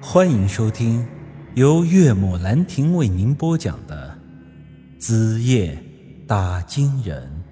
[0.00, 1.06] 欢迎收听
[1.54, 4.16] 由岳母兰亭为您播讲的
[5.00, 5.82] 《子夜
[6.26, 7.44] 打金人》。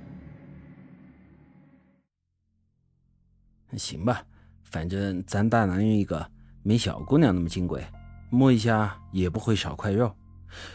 [3.78, 4.22] 行吧，
[4.62, 6.30] 反正咱大男人一个，
[6.62, 7.82] 没小姑娘那么金贵，
[8.28, 10.14] 摸一下也不会少块肉。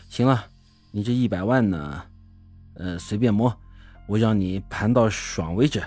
[0.10, 0.48] 行了，
[0.92, 2.04] 你这一百万呢？
[2.74, 3.56] 呃，随便摸，
[4.08, 5.84] 我让你盘到爽为止，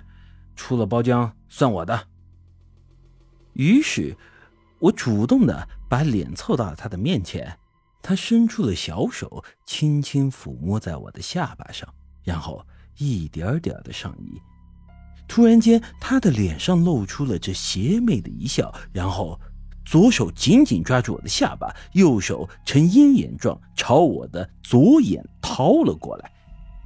[0.55, 2.07] 出了包浆算我的。
[3.55, 4.17] 于是，
[4.83, 7.57] 我主动的把脸凑到了他的面前，
[8.03, 11.89] 他伸出了小手，轻轻抚摸在我的下巴上，
[12.25, 14.43] 然后一点点的上移。
[15.29, 19.41] 突然间，他的脸上露出了这邪魅的一笑，然后
[19.85, 26.29] 左手紧紧抓住我的下巴，右手呈鹰眼状朝我的左眼掏了过来，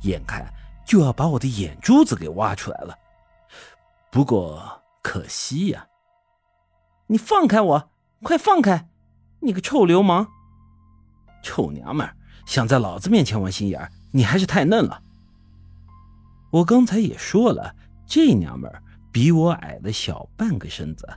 [0.02, 0.46] 眼看
[0.84, 2.94] 就要把我的眼珠子给挖出来了。
[4.12, 5.86] 不过可惜呀，
[7.08, 7.90] 你放开我，
[8.22, 8.88] 快放开！
[9.40, 10.26] 你个臭流氓，
[11.42, 12.08] 臭娘们，
[12.46, 15.02] 想在老子面前玩心眼，你还是太嫩了。
[16.50, 17.74] 我刚才也说了。
[18.08, 18.72] 这娘们
[19.10, 21.08] 比我矮了小半个身子，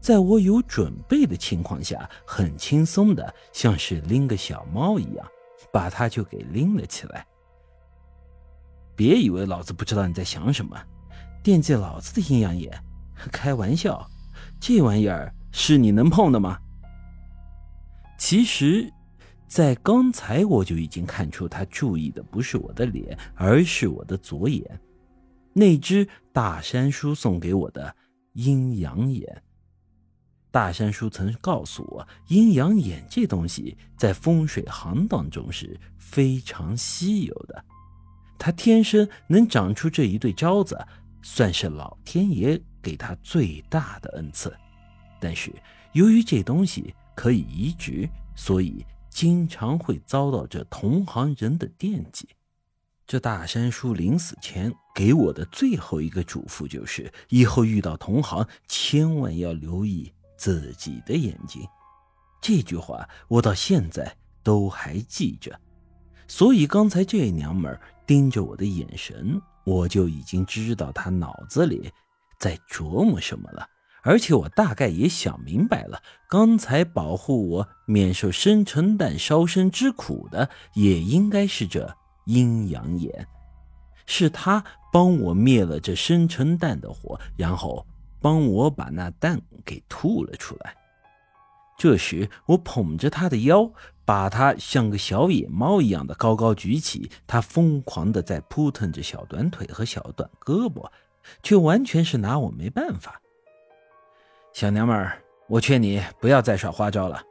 [0.00, 5.24] 在我有准备的情况下，很轻松的，像是拎个小猫一样，
[5.72, 7.24] 把她就给拎了起来。
[8.96, 10.76] 别以为老子不知道你在想什么，
[11.40, 12.72] 惦记老子的阴阳眼？
[13.30, 14.04] 开玩笑，
[14.66, 16.58] 这玩意儿是你能碰的吗？
[18.16, 18.90] 其实，
[19.46, 24.80] 在刚才我就已经看出他注意的不是我的脸，而是我的左眼。
[25.52, 27.94] 那只大山叔送给我的
[28.32, 29.42] 阴阳眼。
[30.50, 37.62] 大山叔曾告诉我，阴阳眼这东西在风水行当中是非常稀有的。
[38.38, 40.86] 他天生能长出这一对招子，
[41.20, 44.54] 算是老天爷给他最大的恩赐。
[45.18, 45.50] 但是
[45.92, 52.28] 由于这东西可以移植，所以经常会遭到这同行人的惦记。
[53.06, 61.62] 这大山叔临死前给我的最后一个嘱咐就是：以后遇到同行，千万要留意自己的眼睛。
[62.40, 65.58] 这句话我到现在都还记着。
[66.26, 71.90] 所以刚才这娘们盯着我的眼神，我就已经知道她脑子里
[72.44, 73.66] 在琢磨什么了。
[74.02, 81.96] 而且我大概也想明白了，刚才保护我免受生辰蛋烧身之苦的，也应该是这。
[82.26, 83.26] 阴阳眼，
[84.04, 84.62] 是他
[84.92, 87.86] 帮我灭了这生辰蛋的火，然后
[88.20, 90.74] 帮我把那蛋给吐了出来。
[91.78, 93.70] 这时，我捧着他的腰，
[94.04, 100.90] 把他像个小野猫一样的高高举起，他疯狂的在扑腾着小短腿和小短胳膊，
[101.42, 103.20] 却完全是拿我没办法。
[104.52, 105.18] 小娘们儿，
[105.48, 107.22] 我劝你不要再耍花招了，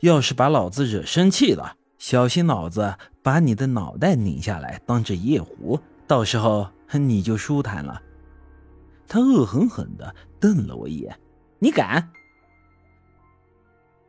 [0.00, 1.76] 要是把老子惹生气了。
[1.98, 8.02] 小心老子，把你的脑袋拧下来当这夜壶，到时候你就舒坦了。
[9.06, 11.18] 他恶狠狠地瞪了我一眼
[11.60, 12.10] ：“你敢？”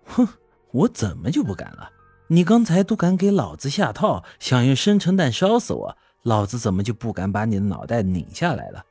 [0.06, 0.28] 哼，
[0.72, 1.90] 我怎么就不敢了？
[2.28, 8.84] 你刚才都敢给老子下套，想用生辰蛋烧死我，老子怎么就不敢把你的脑袋拧下来了？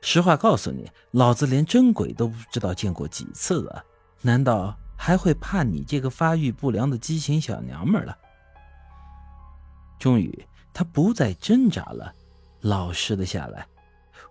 [0.00, 3.84] 实话告诉你，老子连真鬼都不知道见过几次了，
[4.22, 8.16] 难道还会怕你这个发育不良的畸形小娘们了？
[9.98, 12.14] 终于，他不再挣扎了，
[12.60, 13.66] 老实的下来。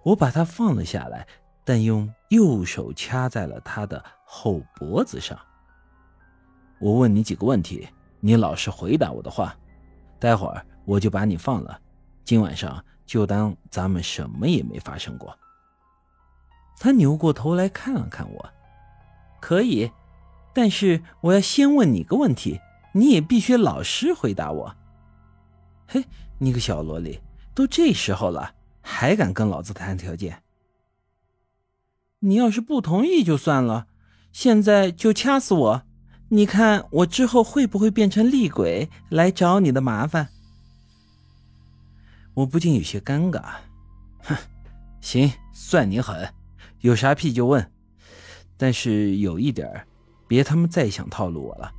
[0.04, 1.28] 我把他放了下来，
[1.64, 5.38] 但用右手掐在了他的后脖子上。
[6.80, 7.88] 我问你几个问题，
[8.20, 9.56] 你老实回答我的话，
[10.20, 11.80] 待会儿我就把你放了。
[12.24, 15.36] 今晚上就当咱们什么也没发生过。
[16.80, 18.50] 他扭过头来看了看我，
[19.40, 19.92] 可以，
[20.54, 22.60] 但是我要先问你个问题，
[22.94, 24.76] 你也必须老实回答我。
[25.88, 26.06] 嘿，
[26.40, 27.22] 你个小萝莉，
[27.54, 30.42] 都这时候了，还敢跟老子谈条件？
[32.20, 33.88] 你要是不同意就算了，
[34.32, 35.84] 现在就掐死我，
[36.30, 40.30] 你看我之后会不会变成厉鬼来找你的麻烦？
[42.34, 43.44] 我不禁有些尴尬。
[44.24, 44.36] 哼，
[45.02, 46.34] 行，算你狠，
[46.86, 47.72] 有啥屁就问，
[48.58, 49.88] 但是有一点，
[50.28, 51.72] 别他妈再想套路我了。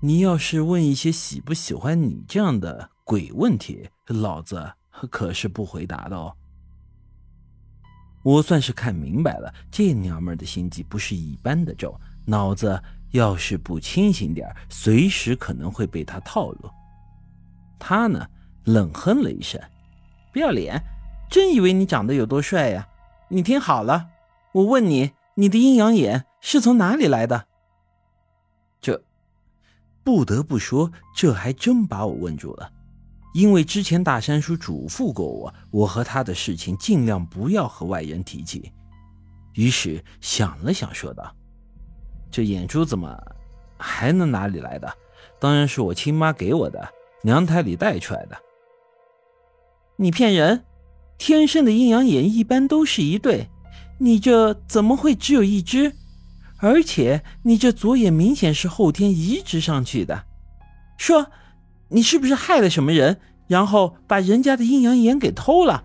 [0.00, 2.90] 你要是问一些喜不喜欢你这样的。
[3.02, 4.72] 鬼问题，老子
[5.10, 6.32] 可是不回答的哦。
[8.22, 11.92] 我算是看明白了，这娘们的心机不是一般的重，
[12.24, 12.80] 脑子
[13.10, 16.70] 要是不清醒点，随时可能会被他套路。
[17.80, 18.24] 他呢，
[18.66, 19.60] 冷哼了一声
[20.32, 20.80] ：“不要脸，
[21.28, 22.86] 真以为你长得有多帅呀？
[23.28, 24.08] 你听好了，
[24.52, 27.46] 我问你，你的阴阳眼是从哪里来的？”
[28.80, 29.02] 这
[30.04, 32.70] 不得不说，这还真把我问住了。
[33.34, 38.70] 因为之前大山叔嘱咐过我，我和他的事情尽量不要和外人提起。
[39.54, 41.34] 于是想了想，说道
[42.30, 43.18] ：“这眼珠子嘛，
[43.78, 44.92] 还能哪里来的？
[45.38, 46.86] 当然是我亲妈给我的，
[47.22, 48.36] 娘胎里带出来的。”
[49.96, 50.64] 你骗人！
[51.16, 53.48] 天生的阴阳眼一般都是一对，
[54.02, 55.94] 你这怎么会只有一只？
[56.58, 60.24] 而且你这左眼明显是后天移植上去的。
[60.96, 61.28] 说，
[61.88, 65.84] 你是不是害了什么人，然后把人家的阴阳眼给偷了？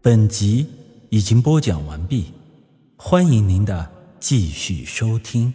[0.00, 0.66] 本集
[1.10, 2.32] 已经播讲完毕，
[2.96, 5.52] 欢迎您的继续收听。